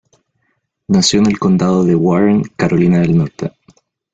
[0.87, 3.51] Nació en el Condado de Warren, Carolina del Norte.